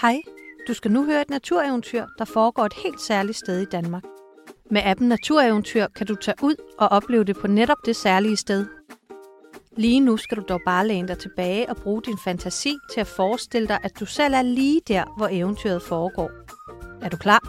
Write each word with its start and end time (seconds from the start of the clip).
Hej, 0.00 0.22
du 0.68 0.74
skal 0.74 0.90
nu 0.90 1.04
høre 1.04 1.22
et 1.22 1.30
natureventyr, 1.30 2.06
der 2.18 2.24
foregår 2.24 2.64
et 2.64 2.72
helt 2.72 3.00
særligt 3.00 3.38
sted 3.38 3.60
i 3.60 3.64
Danmark. 3.64 4.02
Med 4.70 4.82
appen 4.84 5.08
Natureventyr 5.08 5.86
kan 5.86 6.06
du 6.06 6.14
tage 6.14 6.36
ud 6.42 6.54
og 6.78 6.88
opleve 6.88 7.24
det 7.24 7.36
på 7.36 7.46
netop 7.46 7.76
det 7.84 7.96
særlige 7.96 8.36
sted. 8.36 8.66
Lige 9.76 10.00
nu 10.00 10.16
skal 10.16 10.36
du 10.36 10.44
dog 10.48 10.60
bare 10.64 10.86
læne 10.88 11.08
dig 11.08 11.18
tilbage 11.18 11.68
og 11.70 11.76
bruge 11.76 12.02
din 12.02 12.18
fantasi 12.24 12.76
til 12.92 13.00
at 13.00 13.06
forestille 13.06 13.68
dig, 13.68 13.78
at 13.82 14.00
du 14.00 14.06
selv 14.06 14.34
er 14.34 14.42
lige 14.42 14.80
der, 14.88 15.14
hvor 15.16 15.28
eventyret 15.30 15.82
foregår. 15.82 16.30
Er 17.02 17.08
du 17.08 17.16
klar? 17.16 17.42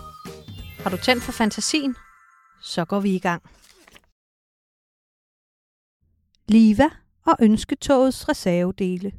Har 0.83 0.89
du 0.89 0.97
tændt 0.97 1.23
for 1.23 1.31
fantasien? 1.31 1.95
Så 2.61 2.85
går 2.85 2.99
vi 2.99 3.15
i 3.15 3.19
gang. 3.19 3.43
Liva 6.47 6.89
og 7.25 7.35
ønsketogets 7.41 8.29
reservedele. 8.29 9.11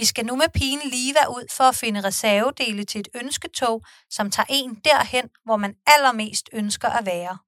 I 0.00 0.04
skal 0.04 0.26
nu 0.26 0.36
med 0.36 0.46
pigen 0.54 0.80
Liva 0.84 1.24
ud 1.30 1.44
for 1.56 1.64
at 1.64 1.76
finde 1.76 2.00
reservedele 2.00 2.84
til 2.84 3.00
et 3.00 3.08
ønsketog, 3.14 3.84
som 4.10 4.30
tager 4.30 4.46
en 4.50 4.74
derhen, 4.84 5.24
hvor 5.44 5.56
man 5.56 5.74
allermest 5.86 6.48
ønsker 6.52 6.88
at 6.88 7.06
være. 7.06 7.38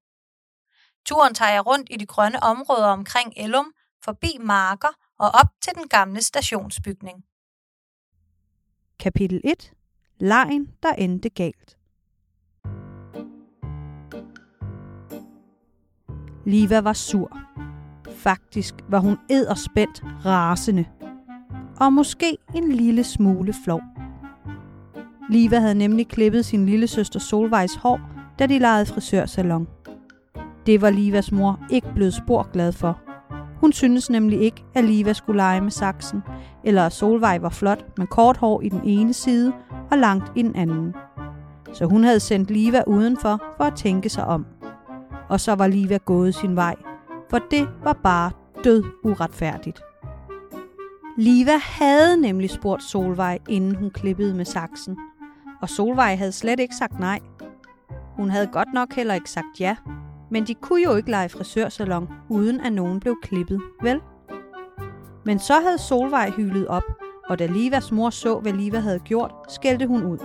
Turen 1.07 1.35
tager 1.35 1.53
jeg 1.53 1.67
rundt 1.67 1.89
i 1.91 1.97
de 1.97 2.07
grønne 2.07 2.43
områder 2.43 2.87
omkring 2.87 3.33
Ellum, 3.37 3.73
forbi 4.05 4.39
marker 4.41 4.89
og 5.19 5.31
op 5.31 5.47
til 5.63 5.73
den 5.75 5.89
gamle 5.89 6.23
stationsbygning. 6.23 7.25
Kapitel 8.99 9.41
1. 9.45 9.73
Lejen, 10.19 10.67
der 10.83 10.93
endte 10.93 11.29
galt. 11.29 11.77
Liva 16.47 16.81
var 16.81 16.93
sur. 16.93 17.39
Faktisk 18.17 18.75
var 18.89 18.99
hun 18.99 19.19
edderspændt 19.31 20.03
rasende. 20.25 20.87
Og 21.83 21.93
måske 21.93 22.39
en 22.55 22.73
lille 22.73 23.05
smule 23.05 23.55
flov. 23.65 23.81
Liva 25.31 25.59
havde 25.59 25.75
nemlig 25.75 26.09
klippet 26.09 26.45
sin 26.45 26.67
lille 26.67 26.87
søster 26.87 27.21
Solvejs 27.21 27.75
hår, 27.75 28.01
da 28.39 28.47
de 28.47 28.59
legede 28.59 28.87
frisørsalon. 28.87 29.69
Det 30.67 30.83
var 30.83 30.91
Livas 30.91 31.33
mor 31.33 31.61
ikke 31.71 31.87
blevet 31.95 32.15
spor 32.15 32.49
glad 32.53 32.73
for. 32.73 33.01
Hun 33.61 33.73
syntes 33.73 34.11
nemlig 34.11 34.41
ikke, 34.41 34.65
at 34.75 34.85
Liva 34.85 35.13
skulle 35.13 35.37
lege 35.37 35.61
med 35.61 35.71
saksen, 35.71 36.23
eller 36.65 36.87
at 36.87 36.93
Solvej 36.93 37.39
var 37.39 37.49
flot 37.49 37.99
med 37.99 38.07
kort 38.07 38.37
hår 38.37 38.61
i 38.61 38.69
den 38.69 38.81
ene 38.85 39.13
side 39.13 39.53
og 39.91 39.99
langt 39.99 40.33
i 40.37 40.43
den 40.43 40.57
anden. 40.57 40.95
Så 41.73 41.85
hun 41.85 42.05
havde 42.05 42.21
sendt 42.21 42.51
Liva 42.51 42.83
udenfor 42.87 43.43
for 43.57 43.65
at 43.65 43.75
tænke 43.75 44.09
sig 44.09 44.25
om. 44.25 44.47
Og 45.29 45.41
så 45.41 45.55
var 45.55 45.67
Liva 45.67 45.97
gået 45.97 46.35
sin 46.35 46.57
vej, 46.57 46.75
for 47.31 47.39
det 47.51 47.69
var 47.85 47.99
bare 48.03 48.31
død 48.65 48.85
uretfærdigt. 49.05 49.83
Liva 51.17 51.57
havde 51.59 52.17
nemlig 52.17 52.51
spurgt 52.51 52.83
Solvej, 52.83 53.39
inden 53.49 53.75
hun 53.75 53.91
klippede 53.91 54.35
med 54.35 54.45
saksen. 54.45 54.97
Og 55.63 55.69
Solvej 55.69 56.15
havde 56.15 56.33
slet 56.33 56.61
ikke 56.61 56.75
sagt 56.77 56.99
nej. 57.01 57.19
Hun 58.17 58.31
havde 58.31 58.47
godt 58.47 58.69
nok 58.75 58.93
heller 58.93 59.15
ikke 59.15 59.31
sagt 59.31 59.61
ja, 59.61 59.77
men 60.31 60.47
de 60.47 60.55
kunne 60.55 60.83
jo 60.83 60.95
ikke 60.95 61.11
lege 61.11 61.29
frisørsalon, 61.29 62.09
uden 62.29 62.61
at 62.61 62.73
nogen 62.73 63.01
blev 63.01 63.17
klippet, 63.23 63.61
vel? 63.83 64.01
Men 65.25 65.39
så 65.39 65.55
havde 65.61 65.79
Solvej 65.79 66.31
hylet 66.31 66.69
op, 66.69 66.83
og 67.29 67.39
da 67.39 67.47
Livas 67.47 67.93
mor 67.93 68.11
så, 68.11 68.39
hvad 68.39 68.53
Liva 68.53 68.79
havde 68.79 68.99
gjort, 68.99 69.35
skældte 69.49 69.87
hun 69.87 70.05
ud. 70.05 70.19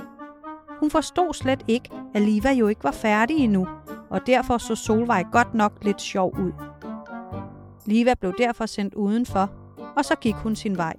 Hun 0.80 0.92
forstod 0.92 1.34
slet 1.34 1.64
ikke, 1.68 1.90
at 2.16 2.22
Liva 2.22 2.52
jo 2.52 2.68
ikke 2.68 2.84
var 2.84 2.92
færdig 2.92 3.38
endnu, 3.38 3.68
og 4.10 4.28
derfor 4.28 4.58
så 4.58 4.76
Solvej 4.76 5.24
godt 5.32 5.54
nok 5.54 5.74
lidt 5.82 6.02
sjov 6.02 6.36
ud. 6.40 6.52
Liva 7.86 8.14
blev 8.14 8.34
derfor 8.38 8.66
sendt 8.66 8.94
udenfor, 8.94 9.67
og 9.98 10.06
så 10.06 10.16
gik 10.16 10.36
hun 10.36 10.56
sin 10.56 10.78
vej. 10.78 10.94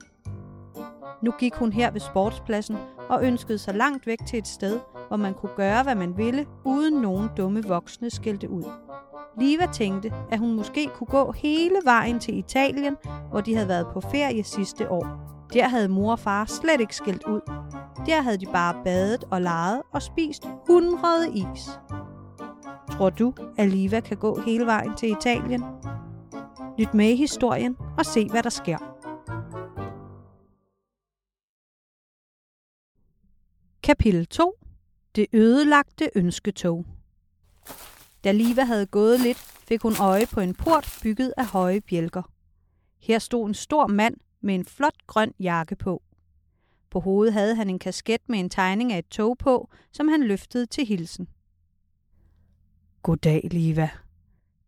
Nu 1.23 1.31
gik 1.39 1.55
hun 1.55 1.73
her 1.73 1.91
ved 1.91 2.01
sportspladsen 2.01 2.77
og 3.09 3.25
ønskede 3.25 3.59
sig 3.59 3.75
langt 3.75 4.07
væk 4.07 4.19
til 4.27 4.39
et 4.39 4.49
sted, 4.49 4.81
hvor 5.09 5.17
man 5.17 5.35
kunne 5.35 5.53
gøre, 5.57 5.83
hvad 5.83 5.95
man 5.95 6.17
ville, 6.17 6.47
uden 6.65 6.95
nogen 6.95 7.29
dumme 7.37 7.65
voksne 7.65 8.11
skældte 8.11 8.51
ud. 8.51 8.65
Liva 9.41 9.67
tænkte, 9.73 10.13
at 10.31 10.39
hun 10.39 10.57
måske 10.57 10.91
kunne 10.95 11.07
gå 11.07 11.33
hele 11.33 11.77
vejen 11.85 12.21
til 12.21 12.39
Italien, 12.39 12.97
hvor 13.31 13.41
de 13.41 13.55
havde 13.55 13.69
været 13.69 13.87
på 13.93 14.01
ferie 14.01 14.45
sidste 14.45 14.91
år. 14.91 15.07
Der 15.53 15.69
havde 15.69 15.89
mor 15.89 16.13
og 16.13 16.19
far 16.19 16.45
slet 16.45 16.81
ikke 16.81 16.97
skældt 16.97 17.25
ud. 17.25 17.41
Der 18.07 18.23
havde 18.23 18.39
de 18.39 18.47
bare 18.53 18.75
badet 18.85 19.25
og 19.31 19.43
leget 19.43 19.83
og 19.93 20.03
spist 20.03 20.47
100 20.69 21.01
is. 21.35 21.81
Tror 22.91 23.11
du, 23.11 23.33
at 23.59 23.69
Liva 23.69 24.01
kan 24.01 24.17
gå 24.17 24.41
hele 24.41 24.67
vejen 24.67 24.95
til 24.97 25.11
Italien? 25.11 25.65
Lyt 26.79 26.95
med 26.95 27.11
i 27.11 27.17
historien 27.17 27.77
og 27.99 28.07
se, 28.07 28.29
hvad 28.29 28.43
der 28.43 28.51
sker. 28.51 28.79
Kapitel 33.83 34.27
2. 34.27 34.59
Det 35.17 35.27
ødelagte 35.33 36.11
ønsketog. 36.15 36.87
Da 38.25 38.33
Liva 38.33 38.65
havde 38.65 38.87
gået 38.87 39.21
lidt, 39.21 39.39
fik 39.39 39.83
hun 39.83 39.93
øje 40.01 40.27
på 40.27 40.41
en 40.41 40.55
port 40.55 40.99
bygget 41.03 41.35
af 41.37 41.47
høje 41.47 41.81
bjælker. 41.81 42.33
Her 42.99 43.19
stod 43.19 43.49
en 43.49 43.55
stor 43.55 43.87
mand 43.87 44.17
med 44.41 44.55
en 44.55 44.65
flot 44.65 45.07
grøn 45.07 45.35
jakke 45.41 45.77
på. 45.77 46.03
På 46.91 47.01
hovedet 47.01 47.33
havde 47.33 47.55
han 47.55 47.71
en 47.71 47.79
kasket 47.79 48.29
med 48.29 48.39
en 48.39 48.51
tegning 48.51 48.93
af 48.93 48.99
et 48.99 49.09
tog 49.09 49.39
på, 49.39 49.71
som 49.93 50.09
han 50.09 50.23
løftede 50.23 50.67
til 50.67 50.87
hilsen. 50.87 51.29
Goddag, 53.03 53.49
Liva. 53.53 53.91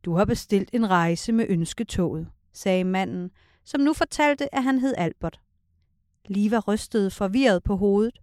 Du 0.04 0.14
har 0.14 0.24
bestilt 0.24 0.70
en 0.72 0.90
rejse 0.90 1.32
med 1.32 1.46
ønsketoget, 1.48 2.28
sagde 2.52 2.84
manden, 2.84 3.30
som 3.64 3.80
nu 3.80 3.92
fortalte, 3.92 4.54
at 4.54 4.62
han 4.62 4.78
hed 4.78 4.94
Albert. 4.96 5.40
Liva 6.26 6.58
rystede 6.58 7.10
forvirret 7.10 7.62
på 7.62 7.76
hovedet. 7.76 8.18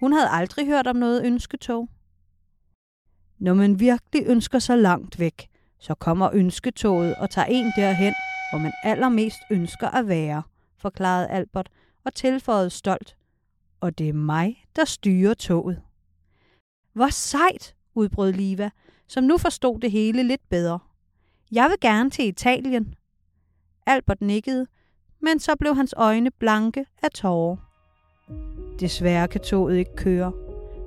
Hun 0.00 0.12
havde 0.12 0.28
aldrig 0.28 0.66
hørt 0.66 0.86
om 0.86 0.96
noget 0.96 1.24
ønsketog. 1.24 1.88
Når 3.38 3.54
man 3.54 3.80
virkelig 3.80 4.22
ønsker 4.26 4.58
sig 4.58 4.78
langt 4.78 5.18
væk, 5.18 5.48
så 5.78 5.94
kommer 5.94 6.30
ønsketoget 6.32 7.14
og 7.14 7.30
tager 7.30 7.46
en 7.46 7.72
derhen, 7.76 8.14
hvor 8.50 8.58
man 8.58 8.72
allermest 8.84 9.38
ønsker 9.50 9.88
at 9.88 10.08
være, 10.08 10.42
forklarede 10.78 11.28
Albert 11.28 11.70
og 12.04 12.14
tilføjede 12.14 12.70
stolt. 12.70 13.16
Og 13.80 13.98
det 13.98 14.08
er 14.08 14.12
mig, 14.12 14.64
der 14.76 14.84
styrer 14.84 15.34
toget. 15.34 15.82
Hvor 16.92 17.08
sejt, 17.08 17.74
udbrød 17.94 18.32
Liva, 18.32 18.70
som 19.08 19.24
nu 19.24 19.38
forstod 19.38 19.80
det 19.80 19.90
hele 19.90 20.22
lidt 20.22 20.48
bedre. 20.50 20.78
Jeg 21.52 21.68
vil 21.70 21.80
gerne 21.80 22.10
til 22.10 22.28
Italien. 22.28 22.94
Albert 23.86 24.20
nikkede, 24.20 24.66
men 25.20 25.38
så 25.38 25.56
blev 25.60 25.74
hans 25.74 25.94
øjne 25.96 26.30
blanke 26.30 26.86
af 27.02 27.10
tårer. 27.10 27.56
Desværre 28.80 29.28
kan 29.28 29.40
toget 29.40 29.76
ikke 29.76 29.96
køre, 29.96 30.32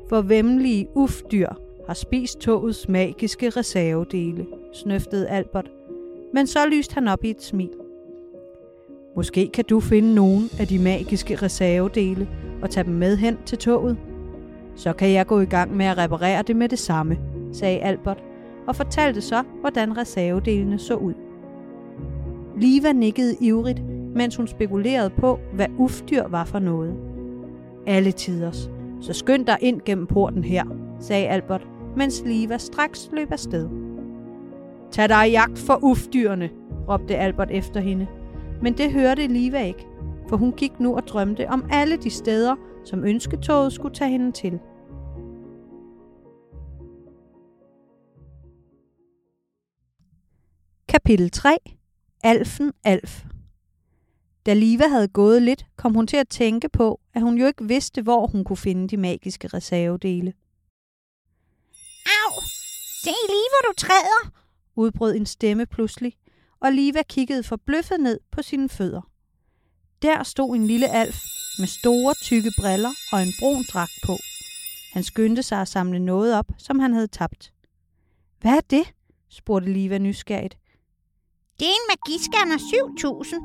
for 0.10 0.22
vemmelige 0.22 0.88
ufdyr 0.96 1.50
har 1.88 1.94
spist 1.94 2.40
togets 2.40 2.90
magiske 2.90 3.50
reservedele, 3.50 4.48
snøftede 4.74 5.30
Albert, 5.30 5.70
men 6.34 6.48
så 6.48 6.60
lyste 6.68 6.94
han 6.94 7.08
op 7.08 7.24
i 7.24 7.30
et 7.30 7.44
smil. 7.44 7.74
Måske 9.16 9.50
kan 9.54 9.66
du 9.66 9.80
finde 9.80 10.16
nogen 10.16 10.50
af 10.60 10.68
de 10.68 10.80
magiske 10.80 11.36
reservedele 11.36 12.30
og 12.62 12.70
tage 12.70 12.84
dem 12.84 12.94
med 12.94 13.18
hen 13.18 13.38
til 13.46 13.58
toget. 13.58 13.98
Så 14.76 14.94
kan 14.94 15.12
jeg 15.12 15.28
gå 15.28 15.40
i 15.40 15.46
gang 15.46 15.76
med 15.76 15.86
at 15.86 15.98
reparere 15.98 16.42
det 16.42 16.56
med 16.56 16.70
det 16.70 16.80
samme, 16.80 17.18
sagde 17.52 17.80
Albert, 17.80 18.24
og 18.68 18.76
fortalte 18.76 19.22
så, 19.22 19.44
hvordan 19.62 19.98
reservedelene 19.98 20.80
så 20.80 20.96
ud. 20.96 21.14
Liva 22.58 22.92
nikkede 22.92 23.36
ivrigt, 23.42 23.84
mens 24.16 24.36
hun 24.36 24.48
spekulerede 24.48 25.10
på, 25.10 25.40
hvad 25.54 25.68
ufdyr 25.78 26.28
var 26.28 26.46
for 26.46 26.60
noget. 26.60 26.96
Alle 27.88 28.12
tiders. 28.12 28.72
Så 29.02 29.14
skynd 29.14 29.46
dig 29.46 29.58
ind 29.62 29.82
gennem 29.86 30.08
porten 30.08 30.44
her, 30.44 30.64
sagde 31.00 31.28
Albert, 31.28 31.68
mens 31.96 32.24
Liva 32.26 32.58
straks 32.58 33.10
løb 33.14 33.32
afsted. 33.32 33.70
Tag 34.92 35.10
dig 35.10 35.28
i 35.28 35.32
jagt 35.32 35.60
for 35.60 35.80
ufdyrene, 35.84 36.50
råbte 36.90 37.16
Albert 37.16 37.52
efter 37.52 37.80
hende. 37.80 38.08
Men 38.62 38.74
det 38.74 38.92
hørte 38.92 39.28
Liva 39.28 39.64
ikke, 39.64 39.88
for 40.30 40.38
hun 40.38 40.52
gik 40.52 40.80
nu 40.80 40.96
og 40.96 41.08
drømte 41.08 41.50
om 41.50 41.66
alle 41.72 41.98
de 41.98 42.10
steder, 42.10 42.56
som 42.84 43.04
ønsketoget 43.04 43.74
skulle 43.74 43.94
tage 43.94 44.12
hende 44.12 44.32
til. 44.32 44.60
Kapitel 50.90 51.30
3. 51.30 51.58
Alfen 52.24 52.74
Alf 52.84 53.24
Da 54.46 54.54
Liva 54.54 54.88
havde 54.88 55.08
gået 55.08 55.42
lidt, 55.42 55.66
kom 55.76 55.94
hun 55.94 56.08
til 56.08 56.18
at 56.18 56.30
tænke 56.30 56.70
på, 56.70 57.00
at 57.14 57.22
hun 57.22 57.38
jo 57.38 57.48
ikke 57.48 57.68
vidste, 57.68 58.02
hvor 58.02 58.28
hun 58.28 58.44
kunne 58.44 58.58
finde 58.58 58.88
de 58.88 58.98
magiske 58.98 59.48
reservedele. 59.48 60.34
Au! 62.06 62.42
Se 63.04 63.10
lige, 63.10 63.50
hvor 63.52 63.70
du 63.70 63.74
træder! 63.78 64.32
udbrød 64.76 65.16
en 65.16 65.26
stemme 65.26 65.66
pludselig, 65.66 66.14
og 66.60 66.72
Liva 66.72 67.02
kiggede 67.04 67.44
forbløffet 67.44 68.00
ned 68.00 68.20
på 68.32 68.42
sine 68.42 68.70
fødder. 68.70 69.02
Der 70.02 70.24
stod 70.24 70.56
en 70.56 70.68
lille 70.68 70.90
alf 70.90 71.18
med 71.60 71.68
store, 71.68 72.14
tykke 72.24 72.52
briller 72.60 72.92
og 73.12 73.24
en 73.24 73.34
brun 73.40 73.64
dragt 73.74 74.00
på. 74.06 74.18
Han 74.94 75.04
skyndte 75.04 75.44
sig 75.44 75.62
at 75.62 75.68
samle 75.68 76.00
noget 76.00 76.36
op, 76.36 76.52
som 76.58 76.80
han 76.80 76.94
havde 76.94 77.08
tabt. 77.08 77.54
Hvad 78.40 78.52
er 78.52 78.62
det? 78.70 78.94
spurgte 79.30 79.74
Liva 79.74 79.98
nysgerrigt. 79.98 80.58
Det 81.60 81.68
er 81.68 81.72
en 81.72 81.90
magiskanner 81.92 82.58
7000. 82.58 83.42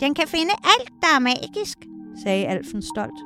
Den 0.00 0.14
kan 0.14 0.28
finde 0.28 0.52
alt, 0.64 0.90
der 1.02 1.14
er 1.14 1.18
magisk, 1.18 1.78
sagde 2.22 2.46
alfen 2.46 2.82
stolt. 2.82 3.20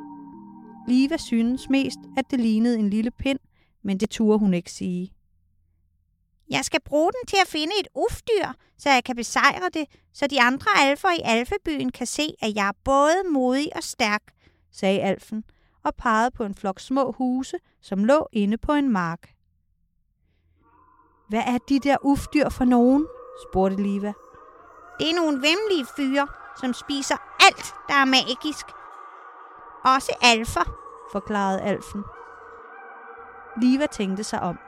Liva 0.88 1.16
synes 1.16 1.68
mest, 1.68 1.98
at 2.16 2.30
det 2.30 2.40
lignede 2.40 2.78
en 2.78 2.90
lille 2.90 3.10
pind, 3.10 3.38
men 3.82 4.00
det 4.00 4.10
turde 4.10 4.38
hun 4.38 4.54
ikke 4.54 4.72
sige. 4.72 5.12
Jeg 6.50 6.64
skal 6.64 6.80
bruge 6.80 7.12
den 7.12 7.26
til 7.28 7.36
at 7.42 7.48
finde 7.48 7.72
et 7.80 7.88
ufdyr, 7.94 8.46
så 8.78 8.90
jeg 8.90 9.04
kan 9.04 9.16
besejre 9.16 9.70
det, 9.74 9.86
så 10.12 10.26
de 10.26 10.40
andre 10.40 10.70
alfer 10.80 11.10
i 11.10 11.20
alfebyen 11.24 11.92
kan 11.92 12.06
se, 12.06 12.34
at 12.42 12.54
jeg 12.54 12.68
er 12.68 12.72
både 12.84 13.16
modig 13.32 13.76
og 13.76 13.82
stærk, 13.82 14.22
sagde 14.72 15.00
alfen 15.00 15.44
og 15.84 15.94
pegede 15.94 16.30
på 16.30 16.44
en 16.44 16.54
flok 16.54 16.80
små 16.80 17.12
huse, 17.12 17.56
som 17.82 18.04
lå 18.04 18.28
inde 18.32 18.58
på 18.58 18.72
en 18.72 18.88
mark. 18.88 19.34
Hvad 21.28 21.42
er 21.46 21.58
de 21.68 21.78
der 21.78 21.96
ufdyr 22.02 22.48
for 22.48 22.64
nogen? 22.64 23.06
spurgte 23.48 23.82
Liva. 23.82 24.12
Det 24.98 25.10
er 25.10 25.14
nogle 25.14 25.36
vemmelige 25.36 25.86
fyre, 25.96 26.28
som 26.60 26.72
spiser 26.72 27.16
alt, 27.46 27.74
der 27.88 27.94
er 27.94 28.04
magisk. 28.04 28.66
Også 29.84 30.12
alfer, 30.22 30.64
forklarede 31.12 31.60
alfen. 31.60 32.04
Liva 33.62 33.86
tænkte 33.86 34.24
sig 34.24 34.40
om. 34.40 34.58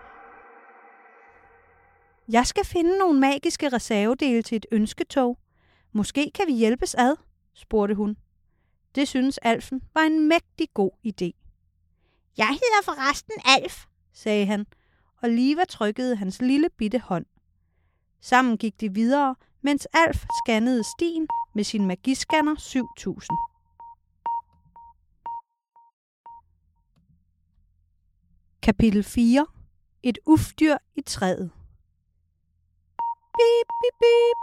Jeg 2.28 2.46
skal 2.46 2.64
finde 2.64 2.98
nogle 2.98 3.20
magiske 3.20 3.68
reservedele 3.68 4.42
til 4.42 4.56
et 4.56 4.66
ønsketog. 4.72 5.38
Måske 5.92 6.30
kan 6.34 6.46
vi 6.46 6.52
hjælpes 6.52 6.94
ad, 6.94 7.16
spurgte 7.54 7.94
hun. 7.94 8.16
Det 8.94 9.08
synes 9.08 9.38
Alfen 9.38 9.82
var 9.94 10.00
en 10.00 10.28
mægtig 10.28 10.68
god 10.74 10.90
idé. 11.06 11.30
Jeg 12.36 12.48
hedder 12.48 12.82
forresten 12.84 13.34
Alf, 13.44 13.84
sagde 14.12 14.46
han, 14.46 14.66
og 15.22 15.28
Liva 15.30 15.64
trykkede 15.64 16.16
hans 16.16 16.42
lille 16.42 16.68
bitte 16.78 16.98
hånd. 16.98 17.26
Sammen 18.20 18.58
gik 18.58 18.80
de 18.80 18.94
videre, 18.94 19.34
mens 19.62 19.88
Alf 19.92 20.24
scannede 20.44 20.82
stien 20.96 21.28
med 21.54 21.64
sin 21.64 21.86
magiscanner 21.86 22.54
7000. 22.58 23.36
Kapitel 28.62 29.04
4. 29.04 29.46
Et 30.02 30.18
ufdyr 30.26 30.76
i 30.94 31.00
træet. 31.00 31.50
Bip, 33.38 33.68
bip, 33.82 33.98
bip, 34.00 34.38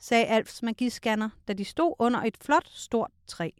sagde 0.00 0.26
Alfs 0.26 0.62
magiscanner, 0.62 1.30
da 1.48 1.52
de 1.52 1.64
stod 1.64 1.94
under 1.98 2.22
et 2.22 2.36
flot, 2.40 2.68
stort 2.68 3.10
træ. 3.26 3.50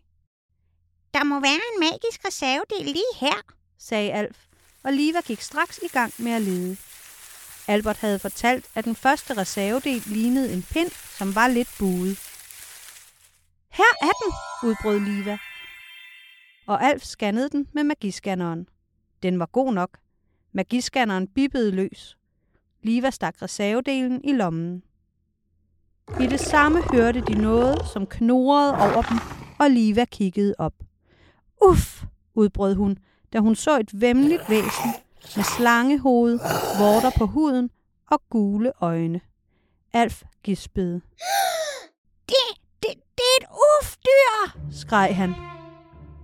Der 1.15 1.25
må 1.25 1.41
være 1.41 1.61
en 1.73 1.81
magisk 1.81 2.25
reservedel 2.27 2.85
lige 2.87 3.15
her, 3.21 3.43
sagde 3.79 4.13
Alf, 4.13 4.47
og 4.85 4.93
Liva 4.93 5.21
gik 5.21 5.41
straks 5.41 5.79
i 5.79 5.89
gang 5.89 6.13
med 6.19 6.33
at 6.33 6.43
lede. 6.43 6.77
Albert 7.69 7.97
havde 7.97 8.19
fortalt, 8.19 8.67
at 8.75 8.85
den 8.85 8.97
første 8.97 9.35
reservedel 9.35 10.03
lignede 10.07 10.53
en 10.53 10.63
pind, 10.63 10.91
som 10.91 11.35
var 11.35 11.49
lidt 11.49 11.69
buet. 11.79 12.19
Her 13.71 13.93
er 14.03 14.13
den, 14.25 14.33
udbrød 14.69 15.01
Liva. 15.01 15.39
Og 16.67 16.83
Alf 16.83 17.03
scannede 17.03 17.49
den 17.49 17.69
med 17.73 17.85
magiscanneren. 17.85 18.69
Den 19.23 19.39
var 19.39 19.47
god 19.47 19.73
nok. 19.73 19.99
Magiscanneren 20.53 21.29
bippede 21.29 21.71
løs. 21.71 22.17
Liva 22.83 23.11
stak 23.11 23.43
reservedelen 23.43 24.21
i 24.25 24.33
lommen. 24.33 24.83
I 26.21 26.27
det 26.27 26.41
samme 26.41 26.83
hørte 26.93 27.21
de 27.21 27.35
noget, 27.35 27.89
som 27.93 28.07
knurrede 28.07 28.73
over 28.73 29.03
dem, 29.03 29.19
og 29.59 29.71
Liva 29.71 30.05
kiggede 30.05 30.55
op. 30.59 30.75
Uff, 31.63 32.05
udbrød 32.35 32.75
hun, 32.75 32.99
da 33.33 33.39
hun 33.39 33.55
så 33.55 33.79
et 33.79 34.01
vemmeligt 34.01 34.43
væsen 34.49 35.06
med 35.37 35.45
slangehoved, 35.45 36.39
vorter 36.79 37.11
på 37.19 37.27
huden 37.27 37.71
og 38.11 38.21
gule 38.31 38.73
øjne. 38.81 39.21
Alf 39.93 40.23
gispede. 40.43 41.01
Det, 42.29 42.37
det, 42.83 42.91
det 43.19 43.25
er 43.35 43.43
et 43.43 43.49
ufdyr, 43.81 44.59
skreg 44.73 45.17
han. 45.17 45.35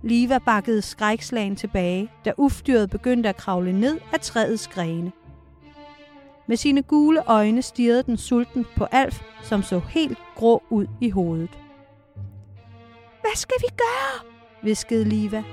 Liva 0.03 0.37
bakkede 0.37 0.81
skrækslagen 0.81 1.55
tilbage, 1.55 2.11
da 2.25 2.31
ufdyret 2.37 2.89
begyndte 2.89 3.29
at 3.29 3.37
kravle 3.37 3.79
ned 3.79 3.99
af 4.13 4.19
træets 4.19 4.67
grene. 4.67 5.11
Med 6.47 6.57
sine 6.57 6.83
gule 6.83 7.29
øjne 7.29 7.61
stirrede 7.61 8.03
den 8.03 8.17
sulten 8.17 8.65
på 8.77 8.85
Alf, 8.91 9.21
som 9.43 9.63
så 9.63 9.79
helt 9.79 10.17
grå 10.35 10.63
ud 10.69 10.87
i 11.01 11.09
hovedet. 11.09 11.59
Hvad 13.21 13.35
skal 13.35 13.57
vi 13.59 13.67
gøre? 13.77 14.29
viskede 14.63 15.03
Liva. 15.03 15.43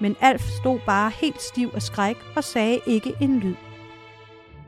Men 0.00 0.16
Alf 0.20 0.42
stod 0.60 0.80
bare 0.86 1.10
helt 1.10 1.42
stiv 1.42 1.70
af 1.74 1.82
skræk 1.82 2.16
og 2.36 2.44
sagde 2.44 2.80
ikke 2.86 3.14
en 3.20 3.40
lyd. 3.40 3.54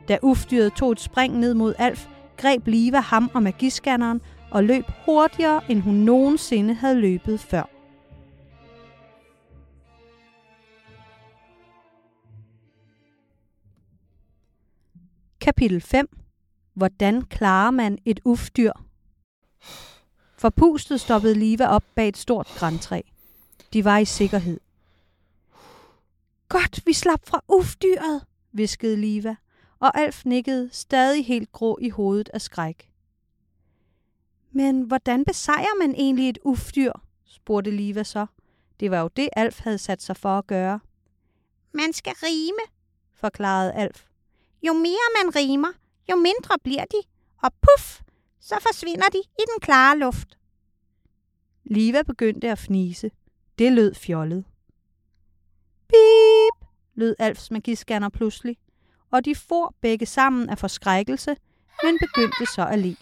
Da 0.08 0.19
ufdyret 0.23 0.73
tog 0.73 0.93
et 0.93 1.00
spring 1.00 1.38
ned 1.38 1.55
mod 1.55 1.75
Alf, 1.78 2.06
greb 2.37 2.67
Liva 2.67 3.00
ham 3.00 3.31
og 3.34 3.43
magiskanneren 3.43 4.20
og 4.50 4.64
løb 4.64 4.84
hurtigere, 5.05 5.70
end 5.70 5.81
hun 5.81 5.94
nogensinde 5.94 6.75
havde 6.75 7.00
løbet 7.00 7.40
før. 7.40 7.62
Kapitel 15.40 15.81
5. 15.81 16.08
Hvordan 16.75 17.22
klarer 17.22 17.70
man 17.70 17.99
et 18.05 18.20
ufdyr? 18.25 18.72
Forpustet 20.38 21.00
stoppede 21.00 21.34
Liva 21.34 21.67
op 21.67 21.84
bag 21.94 22.08
et 22.08 22.17
stort 22.17 22.46
græntræ. 22.58 23.00
De 23.72 23.84
var 23.84 23.99
i 23.99 24.05
sikkerhed. 24.05 24.61
Godt, 26.48 26.87
vi 26.87 26.93
slap 26.93 27.20
fra 27.26 27.40
ufdyret, 27.48 28.26
viskede 28.52 28.96
Liva, 28.96 29.37
og 29.78 29.98
Alf 29.98 30.25
nikkede 30.25 30.69
stadig 30.72 31.26
helt 31.26 31.52
grå 31.52 31.78
i 31.81 31.88
hovedet 31.88 32.28
af 32.34 32.40
skræk. 32.40 32.90
Men 34.50 34.82
hvordan 34.82 35.25
besejrer 35.25 35.78
man 35.78 35.94
egentlig 35.94 36.28
et 36.28 36.38
ufdyr? 36.44 36.93
spurgte 37.25 37.70
Liva 37.70 38.02
så. 38.02 38.26
Det 38.81 38.90
var 38.90 39.00
jo 39.00 39.08
det, 39.08 39.28
Alf 39.37 39.60
havde 39.60 39.78
sat 39.78 40.02
sig 40.02 40.16
for 40.16 40.38
at 40.38 40.46
gøre. 40.46 40.81
Man 41.72 41.93
skal 41.93 42.12
rime, 42.22 42.72
forklarede 43.14 43.72
Alf. 43.72 44.04
Jo 44.62 44.72
mere 44.72 45.25
man 45.25 45.37
rimer, 45.37 45.72
jo 46.10 46.16
mindre 46.16 46.58
bliver 46.64 46.84
de, 46.84 46.96
og 47.43 47.52
puff, 47.52 48.00
så 48.40 48.54
forsvinder 48.60 49.08
de 49.08 49.19
i 49.19 49.43
den 49.52 49.60
klare 49.60 49.98
luft. 49.98 50.38
Liva 51.64 52.02
begyndte 52.02 52.50
at 52.50 52.58
fnise. 52.58 53.10
Det 53.58 53.72
lød 53.72 53.94
fjollet. 53.94 54.44
Lød 56.96 57.14
Alfs 57.19 57.50
magiscanner 57.50 58.08
pludselig, 58.08 58.56
og 59.10 59.25
de 59.25 59.34
for 59.34 59.75
begge 59.81 60.06
sammen 60.06 60.50
af 60.50 60.58
forskrækkelse, 60.58 61.37
men 61.82 61.98
begyndte 61.98 62.46
så 62.46 62.66
at 62.66 62.78
le. 62.78 62.96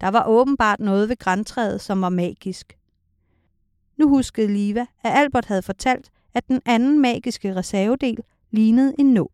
Der 0.00 0.08
var 0.08 0.26
åbenbart 0.26 0.80
noget 0.80 1.08
ved 1.08 1.16
græntræet, 1.16 1.80
som 1.80 2.00
var 2.00 2.08
magisk. 2.08 2.78
Nu 3.96 4.08
huskede 4.08 4.52
Liva, 4.52 4.80
at 4.80 5.12
Albert 5.18 5.44
havde 5.44 5.62
fortalt, 5.62 6.10
at 6.34 6.48
den 6.48 6.62
anden 6.64 7.00
magiske 7.00 7.56
reservedel 7.56 8.18
lignede 8.50 8.94
en 8.98 9.14
nål. 9.14 9.32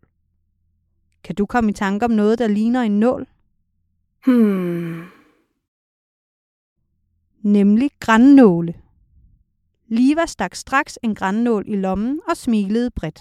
Kan 1.24 1.34
du 1.34 1.46
komme 1.46 1.70
i 1.70 1.74
tanke 1.74 2.04
om 2.04 2.10
noget, 2.10 2.38
der 2.38 2.48
ligner 2.48 2.82
en 2.82 3.00
nål? 3.00 3.26
Hmm. 4.26 5.04
Nemlig 7.42 7.90
grænnåle. 8.00 8.81
Liva 9.92 10.26
stak 10.26 10.54
straks 10.54 10.98
en 11.02 11.14
grænnål 11.14 11.64
i 11.66 11.76
lommen 11.76 12.20
og 12.28 12.36
smilede 12.36 12.90
bredt. 12.90 13.20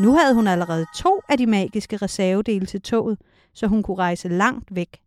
Nu 0.00 0.12
havde 0.12 0.34
hun 0.34 0.46
allerede 0.46 0.86
to 0.96 1.20
af 1.28 1.38
de 1.38 1.46
magiske 1.46 1.96
reservedele 1.96 2.66
til 2.66 2.82
toget, 2.82 3.18
så 3.52 3.66
hun 3.66 3.82
kunne 3.82 3.98
rejse 3.98 4.28
langt 4.28 4.74
væk. 4.74 5.00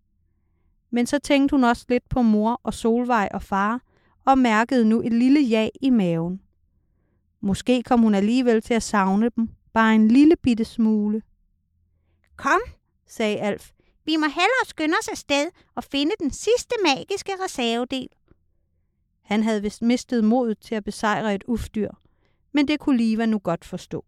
Men 0.91 1.05
så 1.05 1.19
tænkte 1.19 1.55
hun 1.55 1.63
også 1.63 1.85
lidt 1.89 2.09
på 2.09 2.21
mor 2.21 2.61
og 2.63 2.73
Solvej 2.73 3.29
og 3.33 3.43
far, 3.43 3.81
og 4.25 4.37
mærkede 4.37 4.85
nu 4.85 5.01
et 5.01 5.13
lille 5.13 5.41
ja 5.41 5.69
i 5.81 5.89
maven. 5.89 6.41
Måske 7.41 7.83
kom 7.83 8.01
hun 8.01 8.15
alligevel 8.15 8.61
til 8.61 8.73
at 8.73 8.83
savne 8.83 9.29
dem, 9.35 9.49
bare 9.73 9.95
en 9.95 10.07
lille 10.07 10.35
bitte 10.35 10.65
smule. 10.65 11.21
Kom, 12.35 12.61
sagde 13.07 13.39
Alf. 13.39 13.71
Vi 14.05 14.15
må 14.15 14.25
hellere 14.25 14.65
skynde 14.65 14.95
os 15.01 15.07
afsted 15.07 15.51
og 15.75 15.83
finde 15.83 16.11
den 16.19 16.31
sidste 16.31 16.75
magiske 16.85 17.31
reservedel. 17.45 18.07
Han 19.29 19.43
havde 19.43 19.61
vist 19.61 19.81
mistet 19.81 20.23
modet 20.23 20.59
til 20.59 20.75
at 20.75 20.83
besejre 20.83 21.35
et 21.35 21.43
ufdyr, 21.47 21.91
men 22.51 22.67
det 22.67 22.79
kunne 22.79 22.97
Liva 22.97 23.25
nu 23.25 23.39
godt 23.39 23.65
forstå. 23.65 24.05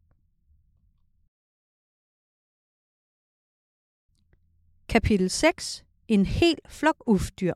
Kapitel 4.90 5.30
6. 5.30 5.86
En 6.08 6.26
hel 6.26 6.58
flok 6.68 7.04
ufdyr. 7.06 7.54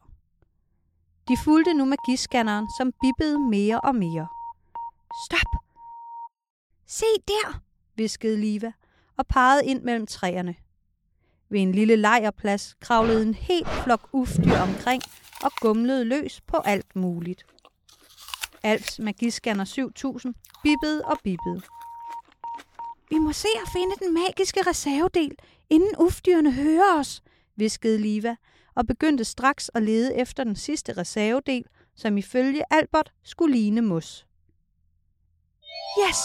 De 1.28 1.38
fulgte 1.44 1.74
nu 1.74 1.86
magiscanneren, 1.86 2.68
som 2.80 2.94
bippede 3.02 3.40
mere 3.40 3.82
og 3.82 3.96
mere. 3.96 4.28
Stop! 5.26 5.52
Se 6.86 7.06
der, 7.28 7.62
viskede 7.96 8.38
Liva 8.38 8.72
og 9.18 9.28
pegede 9.28 9.66
ind 9.66 9.82
mellem 9.82 10.08
træerne. 10.08 10.56
Ved 11.50 11.60
en 11.60 11.72
lille 11.72 11.96
lejrplads 11.96 12.76
kravlede 12.80 13.22
en 13.22 13.34
helt 13.34 13.70
flok 13.84 14.10
ufdyr 14.14 14.58
omkring 14.58 15.02
og 15.44 15.52
gumlede 15.62 16.06
løs 16.06 16.42
på 16.42 16.58
alt 16.58 16.96
muligt. 16.96 17.46
Alfs 18.66 19.00
magiscanner 19.00 19.66
7000 19.66 20.36
bippede 20.64 21.06
og 21.06 21.18
bippede. 21.24 21.62
Vi 23.10 23.18
må 23.18 23.32
se 23.34 23.48
at 23.64 23.70
finde 23.74 23.96
den 24.00 24.14
magiske 24.14 24.62
reservedel, 24.68 25.32
inden 25.70 25.96
ufdyrene 26.00 26.54
hører 26.54 27.00
os, 27.00 27.24
viskede 27.56 27.98
Liva, 27.98 28.36
og 28.76 28.88
begyndte 28.88 29.24
straks 29.24 29.72
at 29.74 29.84
lede 29.84 30.16
efter 30.16 30.44
den 30.44 30.56
sidste 30.56 30.94
reservedel, 30.94 31.66
som 31.96 32.18
ifølge 32.18 32.74
Albert 32.74 33.14
skulle 33.24 33.56
ligne 33.56 33.82
mos. 33.82 34.28
Yes! 36.08 36.18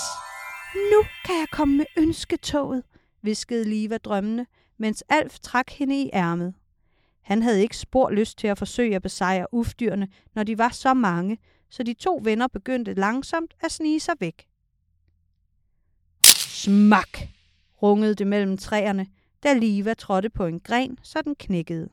Nu 0.75 1.03
kan 1.25 1.39
jeg 1.39 1.49
komme 1.53 1.77
med 1.77 1.87
ønsketoget, 1.97 2.83
viskede 3.23 3.65
Liva 3.65 3.99
drømmende, 3.99 4.47
mens 4.79 5.05
Alf 5.09 5.39
trak 5.39 5.71
hende 5.71 6.03
i 6.03 6.11
ærmet. 6.13 6.55
Han 7.23 7.43
havde 7.43 7.63
ikke 7.63 7.77
spor 7.77 8.11
lyst 8.11 8.39
til 8.39 8.47
at 8.47 8.59
forsøge 8.59 8.97
at 8.97 9.03
besejre 9.03 9.47
ufdyrene, 9.55 10.09
når 10.35 10.43
de 10.43 10.59
var 10.59 10.69
så 10.69 10.95
mange, 10.95 11.39
så 11.71 11.83
de 11.83 11.95
to 11.95 12.21
venner 12.25 12.49
begyndte 12.49 12.95
langsomt 12.95 13.55
at 13.61 13.73
snige 13.73 14.01
sig 14.01 14.15
væk. 14.21 14.47
Smak! 16.25 17.19
rungede 17.83 18.15
det 18.15 18.27
mellem 18.27 18.57
træerne, 18.57 19.07
da 19.43 19.53
Liva 19.53 19.95
trådte 19.95 20.31
på 20.31 20.47
en 20.47 20.61
gren, 20.61 20.99
så 21.03 21.19
den 21.25 21.35
knækkede. 21.35 21.89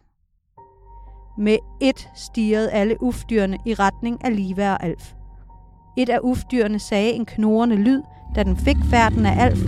Med 1.37 1.57
et 1.81 2.09
stirrede 2.15 2.71
alle 2.71 3.03
ufdyrene 3.03 3.57
i 3.65 3.73
retning 3.73 4.25
af 4.25 4.35
Liva 4.35 4.71
og 4.71 4.83
Alf. 4.83 5.13
Et 5.97 6.09
af 6.09 6.19
ufdyrene 6.23 6.79
sagde 6.79 7.11
en 7.11 7.25
knurrende 7.25 7.75
lyd, 7.75 8.01
da 8.35 8.43
den 8.43 8.57
fik 8.57 8.77
færden 8.89 9.25
af 9.25 9.45
Alf, 9.45 9.59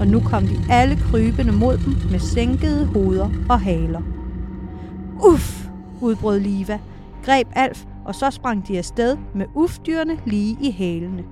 og 0.00 0.06
nu 0.06 0.20
kom 0.20 0.46
de 0.46 0.64
alle 0.70 0.96
krybende 0.96 1.52
mod 1.52 1.78
dem 1.78 2.10
med 2.10 2.18
sænkede 2.18 2.86
hoveder 2.86 3.30
og 3.48 3.60
haler. 3.60 4.02
Uff, 5.24 5.66
udbrød 6.00 6.40
Liva, 6.40 6.80
greb 7.24 7.48
Alf, 7.52 7.84
og 8.04 8.14
så 8.14 8.30
sprang 8.30 8.68
de 8.68 8.78
afsted 8.78 9.16
med 9.34 9.46
ufdyrene 9.54 10.20
lige 10.26 10.56
i 10.60 10.70
hælene. 10.70 11.24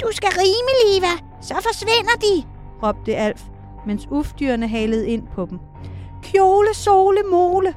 Du 0.00 0.08
skal 0.12 0.28
rime, 0.28 0.72
Liva, 0.84 1.40
så 1.40 1.54
forsvinder 1.54 2.16
de, 2.20 2.48
råbte 2.82 3.16
Alf, 3.16 3.44
mens 3.86 4.08
ufdyrene 4.10 4.68
halede 4.68 5.08
ind 5.08 5.28
på 5.34 5.46
dem. 5.46 5.58
Kjole, 6.22 6.74
sole, 6.74 7.22
mole, 7.30 7.74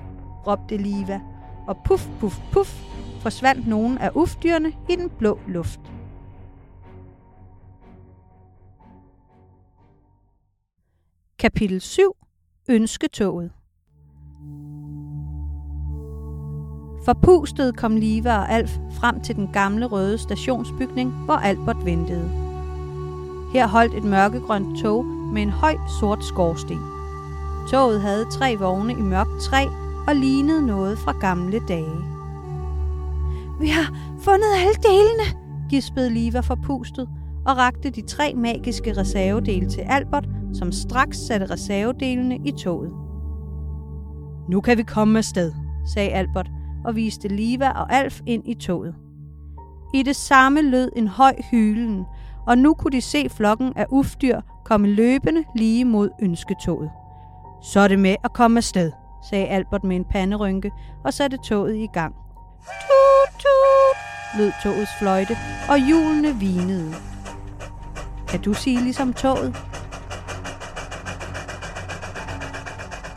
råbte 0.48 0.78
Liva, 0.78 1.22
og 1.68 1.78
puff, 1.86 2.08
puff, 2.20 2.40
puff, 2.52 2.84
forsvandt 3.22 3.68
nogen 3.68 3.98
af 3.98 4.12
ufdyrene 4.16 4.74
i 4.90 4.96
den 4.96 5.10
blå 5.10 5.40
luft. 5.48 5.80
Kapitel 11.40 11.82
7. 11.82 12.16
Ønsketoget 12.70 13.52
Forpustet 17.06 17.78
kom 17.78 17.96
Liva 17.96 18.38
og 18.38 18.52
Alf 18.52 18.78
frem 18.92 19.20
til 19.20 19.36
den 19.36 19.50
gamle 19.54 19.86
røde 19.86 20.18
stationsbygning, 20.18 21.12
hvor 21.12 21.34
Albert 21.34 21.86
ventede. 21.86 22.30
Her 23.54 23.68
holdt 23.68 23.94
et 23.94 24.04
mørkegrønt 24.04 24.80
tog 24.80 25.06
med 25.06 25.42
en 25.42 25.50
høj 25.50 25.76
sort 26.00 26.26
skorsten. 26.26 26.78
Toget 27.72 28.02
havde 28.02 28.26
tre 28.32 28.56
vogne 28.60 28.94
i 28.94 29.02
mørkt 29.02 29.42
træ 29.42 29.66
og 30.08 30.16
lignede 30.16 30.68
noget 30.68 30.98
fra 30.98 31.12
gamle 31.12 31.60
dage. 31.68 31.98
Vi 33.60 33.68
har 33.68 33.96
fundet 34.20 34.48
alle 34.58 34.76
delene, 34.84 35.40
gispede 35.70 36.10
Liva 36.10 36.40
forpustet 36.40 37.10
og 37.46 37.58
rakte 37.58 37.90
de 37.90 38.02
tre 38.02 38.34
magiske 38.36 38.98
reservedele 38.98 39.70
til 39.70 39.82
Albert, 39.82 40.28
som 40.54 40.72
straks 40.72 41.18
satte 41.18 41.46
reservedelene 41.46 42.38
i 42.46 42.52
toget. 42.52 42.92
Nu 44.50 44.62
kan 44.62 44.78
vi 44.78 44.84
komme 44.84 45.18
afsted, 45.18 45.52
sagde 45.94 46.10
Albert 46.10 46.52
og 46.86 46.96
viste 46.96 47.28
Liva 47.28 47.70
og 47.70 47.94
Alf 47.94 48.22
ind 48.26 48.48
i 48.48 48.54
toget. 48.54 48.96
I 49.94 50.04
det 50.04 50.16
samme 50.16 50.62
lød 50.62 50.90
en 50.96 51.08
høj 51.08 51.36
hylen, 51.52 52.06
og 52.48 52.58
nu 52.58 52.74
kunne 52.74 52.92
de 52.92 53.02
se 53.02 53.30
flokken 53.30 53.74
af 53.76 53.86
ufdyr 53.90 54.42
komme 54.66 54.88
løbende 54.88 55.44
lige 55.56 55.86
mod 55.86 56.10
ønsketoget. 56.22 56.92
Så 57.62 57.80
er 57.80 57.88
det 57.88 58.00
med 58.00 58.16
at 58.24 58.34
komme 58.34 58.58
afsted, 58.58 58.92
sagde 59.30 59.48
Albert 59.48 59.84
med 59.84 59.96
en 59.96 60.06
panderynke 60.06 60.72
og 61.04 61.14
satte 61.14 61.38
toget 61.38 61.76
i 61.76 61.88
gang. 61.94 62.16
Tut, 62.66 63.40
tut, 63.40 63.98
lød 64.38 64.52
togets 64.64 64.92
fløjte, 65.00 65.38
og 65.70 65.78
hjulene 65.88 66.36
vinede. 66.36 66.94
Kan 68.28 68.42
du 68.42 68.54
sige 68.54 68.82
ligesom 68.82 69.14
toget? 69.14 69.56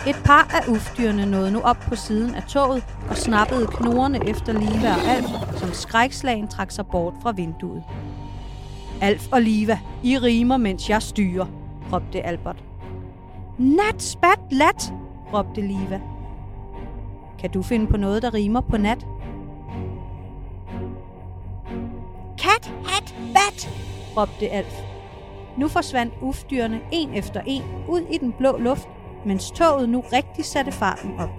Et 0.08 0.22
par 0.24 0.54
af 0.54 0.68
ufdyrene 0.68 1.26
nåede 1.26 1.50
nu 1.50 1.60
op 1.60 1.76
på 1.88 1.96
siden 1.96 2.34
af 2.34 2.42
toget 2.42 2.84
og 3.10 3.16
snappede 3.16 3.66
knorrende 3.66 4.20
efter 4.28 4.52
Liva 4.52 4.92
og 4.92 5.00
Alf, 5.00 5.58
som 5.58 5.72
skrækslagen 5.72 6.48
trak 6.48 6.70
sig 6.70 6.86
bort 6.86 7.14
fra 7.22 7.32
vinduet. 7.32 7.82
Alf 9.00 9.28
og 9.32 9.42
Liva, 9.42 9.78
I 10.02 10.18
rimer, 10.18 10.56
mens 10.56 10.90
jeg 10.90 11.02
styrer, 11.02 11.46
råbte 11.92 12.26
Albert. 12.26 12.64
Nat, 13.58 14.02
spat, 14.02 14.38
lat, 14.50 14.92
råbte 15.34 15.60
Liva. 15.60 16.00
Kan 17.38 17.50
du 17.50 17.62
finde 17.62 17.86
på 17.86 17.96
noget, 17.96 18.22
der 18.22 18.34
rimer 18.34 18.60
på 18.60 18.76
nat? 18.76 19.06
Kat, 22.38 22.72
hat, 22.84 23.14
bat, 23.34 23.70
råbte 24.16 24.48
Alf. 24.48 24.74
Nu 25.56 25.68
forsvandt 25.68 26.14
ufdyrene 26.20 26.80
en 26.92 27.14
efter 27.14 27.40
en 27.46 27.62
ud 27.88 28.00
i 28.12 28.18
den 28.18 28.32
blå 28.32 28.58
luft, 28.58 28.88
mens 29.26 29.50
toget 29.50 29.88
nu 29.88 30.00
rigtig 30.00 30.44
satte 30.44 30.72
farten 30.72 31.18
op. 31.18 31.30